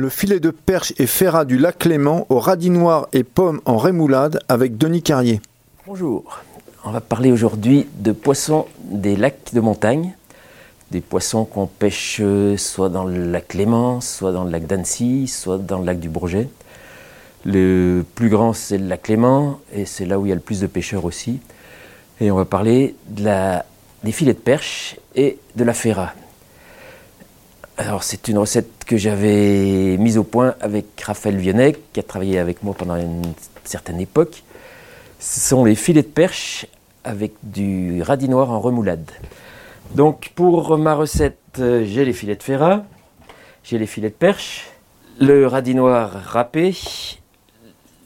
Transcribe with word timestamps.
Le 0.00 0.10
filet 0.10 0.38
de 0.38 0.50
perche 0.50 0.92
et 0.98 1.08
ferrat 1.08 1.44
du 1.44 1.58
lac 1.58 1.78
Clément 1.78 2.24
au 2.28 2.38
radis 2.38 2.70
noir 2.70 3.08
et 3.12 3.24
pommes 3.24 3.60
en 3.64 3.78
rémoulade 3.78 4.38
avec 4.48 4.78
Denis 4.78 5.02
Carrier. 5.02 5.40
Bonjour, 5.88 6.38
on 6.84 6.92
va 6.92 7.00
parler 7.00 7.32
aujourd'hui 7.32 7.88
de 7.98 8.12
poissons 8.12 8.66
des 8.84 9.16
lacs 9.16 9.52
de 9.52 9.58
montagne, 9.58 10.14
des 10.92 11.00
poissons 11.00 11.44
qu'on 11.44 11.66
pêche 11.66 12.18
euh, 12.20 12.56
soit 12.56 12.90
dans 12.90 13.06
le 13.06 13.32
lac 13.32 13.48
Clément, 13.48 14.00
soit 14.00 14.30
dans 14.30 14.44
le 14.44 14.52
lac 14.52 14.68
d'Annecy, 14.68 15.26
soit 15.26 15.58
dans 15.58 15.80
le 15.80 15.86
lac 15.86 15.98
du 15.98 16.08
Bourget. 16.08 16.48
Le 17.44 18.04
plus 18.14 18.28
grand 18.28 18.52
c'est 18.52 18.78
le 18.78 18.86
lac 18.86 19.02
Clément 19.02 19.58
et 19.74 19.84
c'est 19.84 20.06
là 20.06 20.20
où 20.20 20.26
il 20.26 20.28
y 20.28 20.32
a 20.32 20.36
le 20.36 20.40
plus 20.40 20.60
de 20.60 20.68
pêcheurs 20.68 21.06
aussi. 21.06 21.40
Et 22.20 22.30
on 22.30 22.36
va 22.36 22.44
parler 22.44 22.94
des 23.08 24.12
filets 24.12 24.34
de 24.34 24.38
perche 24.38 24.94
et 25.16 25.38
de 25.56 25.64
la 25.64 25.74
ferra. 25.74 26.12
Alors 27.80 28.02
c'est 28.02 28.26
une 28.26 28.38
recette 28.38 28.84
que 28.84 28.96
j'avais 28.96 29.96
mise 29.98 30.18
au 30.18 30.24
point 30.24 30.56
avec 30.60 31.00
Raphaël 31.00 31.36
Vionnet, 31.36 31.76
qui 31.92 32.00
a 32.00 32.02
travaillé 32.02 32.40
avec 32.40 32.64
moi 32.64 32.74
pendant 32.76 32.96
une 32.96 33.22
certaine 33.62 34.00
époque. 34.00 34.42
Ce 35.20 35.38
sont 35.50 35.64
les 35.64 35.76
filets 35.76 36.02
de 36.02 36.08
perche 36.08 36.66
avec 37.04 37.34
du 37.44 38.02
radis 38.02 38.28
noir 38.28 38.50
en 38.50 38.58
remoulade. 38.58 39.08
Donc 39.94 40.32
pour 40.34 40.76
ma 40.76 40.96
recette, 40.96 41.38
euh, 41.60 41.84
j'ai 41.86 42.04
les 42.04 42.12
filets 42.12 42.34
de 42.34 42.42
ferra, 42.42 42.82
j'ai 43.62 43.78
les 43.78 43.86
filets 43.86 44.10
de 44.10 44.14
perche, 44.14 44.70
le 45.20 45.46
radis 45.46 45.76
noir 45.76 46.10
râpé. 46.10 46.76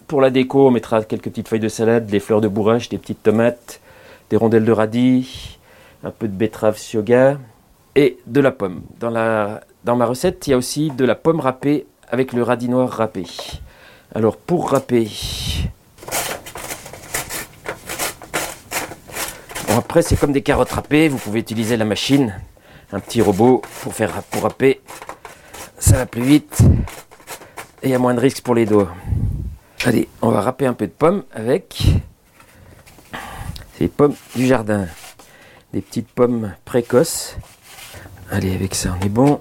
Pour 0.06 0.20
la 0.20 0.28
déco, 0.28 0.68
on 0.68 0.70
mettra 0.70 1.02
quelques 1.02 1.30
petites 1.30 1.48
feuilles 1.48 1.60
de 1.60 1.68
salade, 1.68 2.04
des 2.04 2.20
fleurs 2.20 2.42
de 2.42 2.48
bourrache, 2.48 2.90
des 2.90 2.98
petites 2.98 3.22
tomates, 3.22 3.80
des 4.28 4.36
rondelles 4.36 4.66
de 4.66 4.72
radis, 4.72 5.58
un 6.04 6.10
peu 6.10 6.28
de 6.28 6.34
betterave 6.34 6.76
sioga, 6.76 7.38
et 7.94 8.18
de 8.26 8.40
la 8.40 8.50
pomme. 8.50 8.82
Dans, 8.98 9.10
la, 9.10 9.60
dans 9.84 9.96
ma 9.96 10.06
recette, 10.06 10.46
il 10.46 10.50
y 10.50 10.52
a 10.54 10.56
aussi 10.56 10.90
de 10.90 11.04
la 11.04 11.14
pomme 11.14 11.40
râpée 11.40 11.86
avec 12.08 12.32
le 12.32 12.42
radis 12.42 12.68
noir 12.68 12.88
râpé. 12.88 13.24
Alors 14.14 14.36
pour 14.36 14.70
râper, 14.70 15.08
bon 19.66 19.78
après 19.78 20.02
c'est 20.02 20.16
comme 20.16 20.32
des 20.32 20.42
carottes 20.42 20.72
râpées, 20.72 21.08
vous 21.08 21.16
pouvez 21.16 21.40
utiliser 21.40 21.78
la 21.78 21.86
machine, 21.86 22.38
un 22.92 23.00
petit 23.00 23.22
robot 23.22 23.62
pour 23.82 23.94
faire 23.94 24.22
pour 24.24 24.42
râper. 24.42 24.82
Ça 25.78 25.96
va 25.96 26.04
plus 26.04 26.22
vite 26.22 26.60
et 27.82 27.88
il 27.88 27.90
y 27.90 27.94
a 27.94 27.98
moins 27.98 28.14
de 28.14 28.20
risques 28.20 28.42
pour 28.42 28.54
les 28.54 28.66
doigts. 28.66 28.92
Allez, 29.84 30.08
on 30.20 30.28
va 30.28 30.42
râper 30.42 30.66
un 30.66 30.74
peu 30.74 30.86
de 30.86 30.92
pommes 30.92 31.24
avec 31.32 31.82
ces 33.78 33.88
pommes 33.88 34.14
du 34.36 34.46
jardin. 34.46 34.86
Des 35.72 35.80
petites 35.80 36.08
pommes 36.08 36.52
précoces 36.66 37.36
Allez, 38.32 38.54
avec 38.54 38.74
ça, 38.74 38.96
on 38.98 39.04
est 39.04 39.10
bon. 39.10 39.38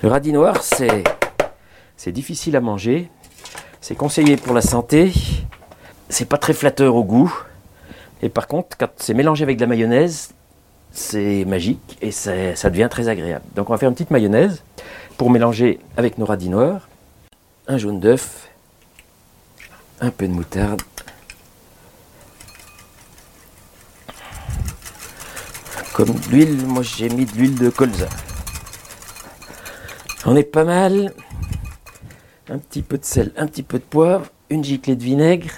Le 0.00 0.08
radis 0.08 0.32
noir, 0.32 0.62
c'est, 0.62 2.12
difficile 2.12 2.54
à 2.54 2.60
manger. 2.60 3.10
C'est 3.80 3.96
conseillé 3.96 4.36
pour 4.36 4.54
la 4.54 4.60
santé. 4.60 5.12
C'est 6.08 6.26
pas 6.26 6.38
très 6.38 6.52
flatteur 6.52 6.94
au 6.94 7.02
goût. 7.02 7.36
Et 8.22 8.28
par 8.28 8.46
contre, 8.46 8.76
quand 8.78 8.90
c'est 8.98 9.12
mélangé 9.12 9.42
avec 9.42 9.56
de 9.56 9.62
la 9.62 9.66
mayonnaise, 9.66 10.34
c'est 10.92 11.44
magique 11.46 11.98
et 12.00 12.12
ça, 12.12 12.54
ça 12.54 12.70
devient 12.70 12.86
très 12.88 13.08
agréable. 13.08 13.44
Donc 13.56 13.70
on 13.70 13.72
va 13.72 13.78
faire 13.78 13.88
une 13.88 13.96
petite 13.96 14.12
mayonnaise 14.12 14.62
pour 15.18 15.28
mélanger 15.28 15.80
avec 15.96 16.18
nos 16.18 16.26
radis 16.26 16.48
noirs. 16.48 16.88
Un 17.66 17.76
jaune 17.76 17.98
d'œuf, 17.98 18.48
un 20.00 20.12
peu 20.12 20.28
de 20.28 20.32
moutarde, 20.32 20.80
Comme 25.96 26.12
l'huile, 26.30 26.66
moi 26.66 26.82
j'ai 26.82 27.08
mis 27.08 27.24
de 27.24 27.32
l'huile 27.32 27.54
de 27.54 27.70
colza. 27.70 28.06
On 30.26 30.36
est 30.36 30.42
pas 30.42 30.64
mal. 30.64 31.14
Un 32.50 32.58
petit 32.58 32.82
peu 32.82 32.98
de 32.98 33.04
sel, 33.06 33.32
un 33.38 33.46
petit 33.46 33.62
peu 33.62 33.78
de 33.78 33.82
poivre, 33.82 34.26
une 34.50 34.62
giclée 34.62 34.94
de 34.94 35.02
vinaigre, 35.02 35.48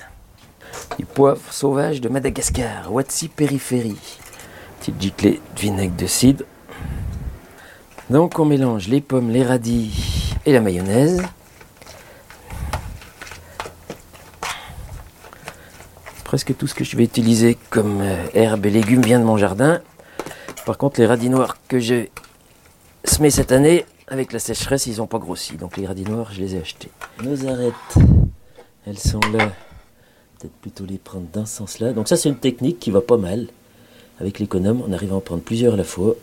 du 0.96 1.04
poivre 1.04 1.40
sauvage 1.52 2.00
de 2.00 2.08
Madagascar, 2.08 2.92
Watsi 2.92 3.26
périphérie. 3.26 3.98
Petite 4.78 5.02
giclée 5.02 5.40
de 5.56 5.60
vinaigre 5.60 5.96
de 5.96 6.06
cidre. 6.06 6.44
Donc 8.08 8.38
on 8.38 8.44
mélange 8.44 8.86
les 8.86 9.00
pommes, 9.00 9.30
les 9.30 9.42
radis 9.42 10.36
et 10.46 10.52
la 10.52 10.60
mayonnaise. 10.60 11.20
Presque 16.22 16.56
tout 16.56 16.68
ce 16.68 16.76
que 16.76 16.84
je 16.84 16.96
vais 16.96 17.02
utiliser 17.02 17.58
comme 17.70 18.02
euh, 18.02 18.24
herbes 18.34 18.66
et 18.66 18.70
légumes 18.70 19.02
vient 19.02 19.18
de 19.18 19.24
mon 19.24 19.36
jardin. 19.36 19.80
Par 20.68 20.76
contre, 20.76 21.00
les 21.00 21.06
radis 21.06 21.30
noirs 21.30 21.56
que 21.66 21.78
j'ai 21.78 22.12
semés 23.02 23.30
cette 23.30 23.52
année, 23.52 23.86
avec 24.06 24.34
la 24.34 24.38
sécheresse, 24.38 24.84
ils 24.84 24.98
n'ont 24.98 25.06
pas 25.06 25.18
grossi. 25.18 25.56
Donc 25.56 25.78
les 25.78 25.86
radis 25.86 26.02
noirs, 26.02 26.30
je 26.30 26.40
les 26.42 26.56
ai 26.56 26.60
achetés. 26.60 26.90
Nos 27.24 27.46
arêtes, 27.46 27.72
elles 28.86 28.98
sont 28.98 29.20
là. 29.32 29.50
Peut-être 30.38 30.52
plutôt 30.60 30.84
les 30.84 30.98
prendre 30.98 31.26
dans 31.32 31.46
ce 31.46 31.56
sens-là. 31.56 31.94
Donc 31.94 32.06
ça, 32.06 32.18
c'est 32.18 32.28
une 32.28 32.36
technique 32.36 32.78
qui 32.80 32.90
va 32.90 33.00
pas 33.00 33.16
mal. 33.16 33.46
Avec 34.20 34.38
l'économe, 34.38 34.82
on 34.86 34.92
arrive 34.92 35.14
à 35.14 35.16
en 35.16 35.20
prendre 35.20 35.42
plusieurs 35.42 35.72
à 35.72 35.76
la 35.78 35.84
fois. 35.84 36.16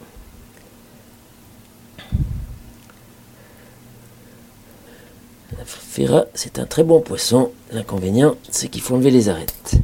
La 5.58 5.66
ferra, 5.66 6.26
c'est 6.36 6.60
un 6.60 6.68
très 6.68 6.84
bon 6.84 7.02
poisson. 7.02 7.52
L'inconvénient, 7.72 8.36
c'est 8.52 8.68
qu'il 8.68 8.84
faut 8.84 8.94
enlever 8.94 9.10
les 9.10 9.28
arêtes. 9.28 9.78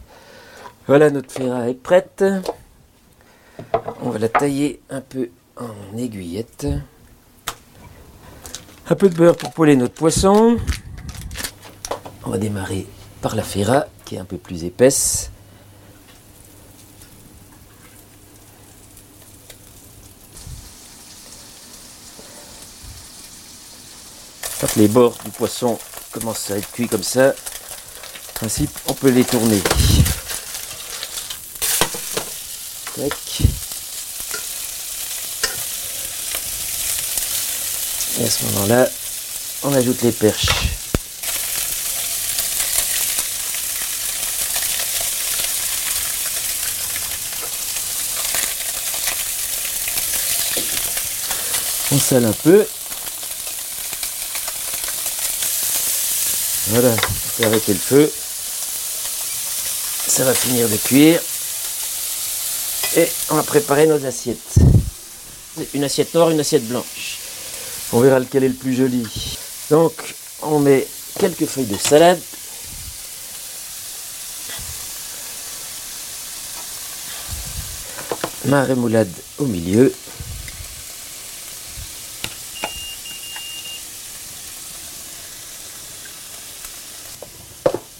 Voilà, 0.86 1.10
notre 1.10 1.32
ferra 1.32 1.68
est 1.68 1.74
prête. 1.74 2.24
On 4.04 4.10
va 4.10 4.18
la 4.18 4.30
tailler 4.30 4.82
un 4.90 5.02
peu 5.02 5.30
en 5.56 5.96
aiguillette. 5.96 6.66
Un 8.90 8.96
peu 8.96 9.10
de 9.10 9.16
beurre 9.16 9.38
pour 9.38 9.52
poêler 9.52 9.76
notre 9.76 9.94
poisson. 9.94 10.58
On 12.24 12.32
va 12.32 12.40
démarrer 12.40 12.88
par 13.22 13.36
la 13.36 13.44
ferra 13.44 13.86
qui 14.06 14.16
est 14.16 14.18
un 14.18 14.26
peu 14.26 14.38
plus 14.38 14.64
épaisse. 14.64 15.30
Quand 24.60 24.76
les 24.78 24.88
bords 24.88 25.18
du 25.24 25.30
poisson 25.32 25.78
commencent 26.12 26.50
à 26.50 26.58
être 26.58 26.72
cuits 26.72 26.88
comme 26.88 27.04
ça, 27.04 27.30
en 27.30 28.34
principe, 28.34 28.72
on 28.88 28.94
peut 28.94 29.10
les 29.10 29.24
tourner. 29.24 29.62
Et 38.22 38.24
à 38.24 38.30
ce 38.30 38.46
moment-là, 38.46 38.88
on 39.64 39.74
ajoute 39.74 40.04
les 40.04 40.12
perches. 40.12 40.46
On 51.92 51.98
sale 51.98 52.26
un 52.26 52.32
peu. 52.32 52.68
Voilà, 56.68 56.90
on 56.90 56.96
fait 56.96 57.46
arrêter 57.46 57.74
le 57.74 57.80
feu. 57.80 58.14
Ça 60.08 60.26
va 60.26 60.36
finir 60.36 60.70
de 60.70 60.78
cuire. 60.78 61.20
Et 62.98 63.12
on 63.32 63.36
va 63.36 63.42
préparer 63.42 63.88
nos 63.88 64.06
assiettes. 64.06 64.60
Une 65.74 65.84
assiette 65.84 66.14
noire, 66.14 66.30
une 66.30 66.40
assiette 66.40 66.68
blanche. 66.68 67.31
On 67.94 68.00
verra 68.00 68.20
lequel 68.20 68.46
est 68.46 68.50
le 68.50 68.54
plus 68.54 68.74
joli. 68.74 69.06
Donc, 69.70 69.94
on 70.42 70.60
met 70.60 70.88
quelques 71.20 71.46
feuilles 71.46 71.66
de 71.66 71.78
salade. 71.78 72.20
Ma 78.46 78.64
rémoulade 78.64 79.12
au 79.40 79.46
milieu. 79.46 79.94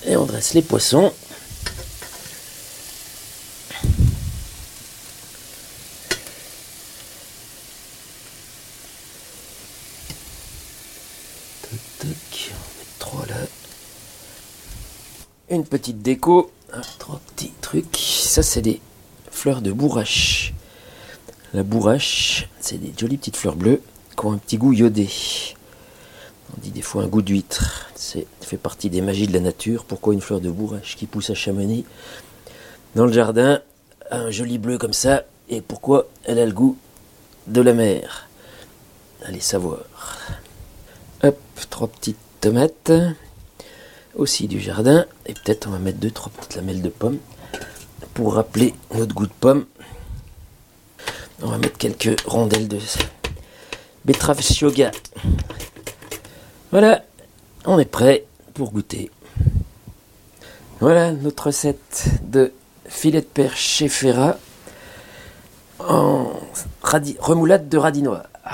Et 0.06 0.16
on 0.16 0.26
dresse 0.26 0.54
les 0.54 0.62
poissons. 0.62 1.14
Une 15.52 15.66
petite 15.66 16.02
déco, 16.02 16.50
trois 16.98 17.20
petits 17.28 17.52
trucs. 17.60 17.98
Ça, 17.98 18.42
c'est 18.42 18.62
des 18.62 18.80
fleurs 19.30 19.62
de 19.62 19.74
bourrache. 19.74 20.54
La 21.54 21.64
bourrache, 21.64 22.48
c'est 22.62 22.78
des 22.78 22.94
jolies 22.98 23.18
petites 23.18 23.36
fleurs 23.36 23.58
bleues 23.58 23.82
qui 24.18 24.26
ont 24.26 24.32
un 24.32 24.38
petit 24.38 24.56
goût 24.56 24.72
iodé. 24.72 25.10
On 26.56 26.62
dit 26.62 26.72
des 26.72 26.82
fois 26.82 27.04
un 27.04 27.08
goût 27.08 27.22
d'huître. 27.22 27.90
C'est 27.96 28.28
fait 28.40 28.56
partie 28.56 28.90
des 28.90 29.02
magies 29.02 29.28
de 29.28 29.34
la 29.34 29.42
nature. 29.42 29.84
Pourquoi 29.84 30.14
une 30.14 30.22
fleur 30.22 30.40
de 30.40 30.50
bourrache 30.50 30.96
qui 30.96 31.06
pousse 31.06 31.30
à 31.30 31.36
Chamonix 31.36 31.84
dans 32.96 33.06
le 33.06 33.12
jardin 33.12 33.60
a 34.10 34.20
un 34.20 34.32
joli 34.32 34.58
bleu 34.58 34.78
comme 34.78 34.94
ça 34.94 35.26
et 35.50 35.60
pourquoi 35.60 36.08
elle 36.24 36.40
a 36.40 36.46
le 36.46 36.54
goût 36.54 36.78
de 37.48 37.60
la 37.60 37.74
mer? 37.74 38.30
Allez 39.26 39.42
savoir. 39.42 39.80
Hop, 41.24 41.38
trois 41.70 41.90
petites 41.90 42.16
tomates. 42.40 42.94
Aussi 44.16 44.48
du 44.48 44.60
jardin. 44.60 45.06
Et 45.26 45.34
peut-être 45.34 45.68
on 45.68 45.72
va 45.72 45.80
mettre 45.80 46.00
deux, 46.00 46.12
trois 46.12 46.32
petites 46.32 46.56
lamelles 46.56 46.82
de 46.82 46.90
pommes. 46.90 47.18
Pour 48.14 48.36
rappeler 48.36 48.74
notre 48.94 49.14
goût 49.14 49.28
de 49.28 49.34
pomme. 49.40 49.66
On 51.42 51.48
va 51.48 51.58
mettre 51.58 51.78
quelques 51.78 52.22
rondelles 52.22 52.68
de 52.68 52.78
betterave 54.06 54.42
shoga. 54.42 54.92
Voilà, 56.72 57.04
on 57.66 57.80
est 57.80 57.86
prêt 57.86 58.26
pour 58.54 58.72
goûter. 58.72 59.12
Voilà 60.80 61.12
notre 61.12 61.48
recette 61.48 62.06
de 62.24 62.54
filet 62.88 63.22
de 63.22 63.26
perche 63.26 63.62
chez 63.62 63.88
Ferra 63.88 64.38
en 65.80 66.32
remoulade 67.20 67.70
de 67.70 67.78
radis 67.78 68.02
noir. 68.02 68.24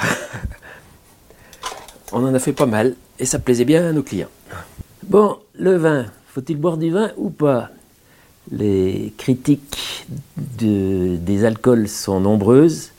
On 2.11 2.25
en 2.25 2.33
a 2.33 2.39
fait 2.39 2.53
pas 2.53 2.65
mal 2.65 2.95
et 3.19 3.25
ça 3.25 3.39
plaisait 3.39 3.65
bien 3.65 3.89
à 3.89 3.91
nos 3.91 4.03
clients. 4.03 4.29
Bon, 5.03 5.39
le 5.57 5.75
vin, 5.75 6.05
faut-il 6.27 6.57
boire 6.57 6.77
du 6.77 6.91
vin 6.91 7.11
ou 7.17 7.29
pas? 7.29 7.69
Les 8.51 9.13
critiques 9.17 10.05
des 10.37 11.45
alcools 11.45 11.89
sont 11.89 12.19
nombreuses 12.19 12.91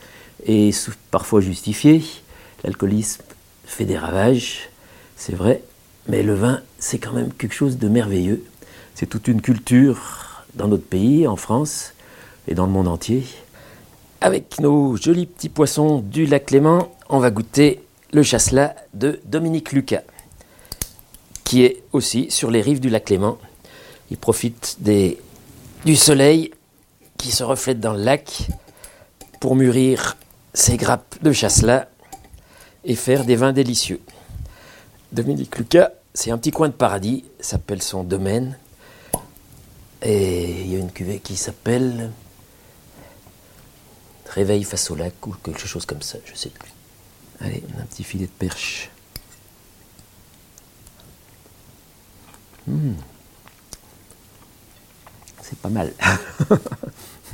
et 0.45 0.71
parfois 1.11 1.41
justifiées. 1.41 2.03
L'alcoolisme 2.65 3.23
fait 3.65 3.85
des 3.85 3.97
ravages, 3.97 4.69
c'est 5.17 5.35
vrai, 5.35 5.63
mais 6.09 6.23
le 6.23 6.35
vin, 6.35 6.61
c'est 6.79 6.99
quand 6.99 7.13
même 7.13 7.33
quelque 7.33 7.55
chose 7.55 7.79
de 7.79 7.89
merveilleux. 7.89 8.45
C'est 8.95 9.07
toute 9.07 9.29
une 9.29 9.41
culture 9.41 10.45
dans 10.55 10.69
notre 10.69 10.85
pays, 10.85 11.27
en 11.27 11.37
France 11.37 11.95
et 12.49 12.55
dans 12.55 12.67
le 12.67 12.73
monde 12.73 12.89
entier. 12.89 13.25
Avec 14.21 14.61
nos 14.61 14.97
jolis 14.97 15.27
petits 15.27 15.49
poissons 15.49 16.01
du 16.01 16.27
lac 16.27 16.47
Clément, 16.47 16.93
on 17.09 17.21
va 17.21 17.31
goûter 17.31 17.81
le 18.13 18.23
chasselas 18.23 18.75
de 18.95 19.21
Dominique 19.25 19.73
Lucas, 19.73 20.03
qui 21.49 21.65
est 21.65 21.83
aussi 21.95 22.31
sur 22.31 22.51
les 22.51 22.61
rives 22.61 22.79
du 22.79 22.91
lac 22.91 23.07
Clément. 23.07 23.39
Il 24.11 24.19
profite 24.19 24.77
des, 24.81 25.19
du 25.87 25.97
soleil 25.97 26.51
qui 27.17 27.31
se 27.31 27.43
reflète 27.43 27.81
dans 27.81 27.95
le 27.95 28.03
lac 28.05 28.49
pour 29.41 29.57
mûrir 29.57 30.19
ses 30.53 30.77
grappes 30.77 31.17
de 31.23 31.33
chasselas 31.33 31.87
et 32.85 32.95
faire 32.95 33.25
des 33.25 33.35
vins 33.35 33.55
délicieux. 33.55 33.99
Dominique 35.11 35.57
Lucas, 35.57 35.93
c'est 36.13 36.31
un 36.31 36.37
petit 36.37 36.51
coin 36.51 36.69
de 36.69 36.75
paradis, 36.75 37.25
s'appelle 37.41 37.81
son 37.81 38.05
domaine. 38.05 38.59
Et 40.03 40.51
il 40.51 40.71
y 40.71 40.77
a 40.77 40.79
une 40.79 40.93
cuvée 40.93 41.19
qui 41.19 41.37
s'appelle 41.37 42.11
Réveil 44.27 44.65
face 44.65 44.91
au 44.91 44.97
lac 44.97 45.27
ou 45.27 45.33
quelque 45.43 45.67
chose 45.67 45.87
comme 45.87 46.03
ça, 46.03 46.19
je 46.27 46.35
sais 46.35 46.51
plus. 46.51 46.71
Allez, 47.41 47.63
un 47.81 47.87
petit 47.87 48.05
filet 48.05 48.27
de 48.27 48.31
perche. 48.39 48.91
Hmm. 52.69 52.93
C'est 55.41 55.59
pas 55.59 55.71
mal. 55.71 55.91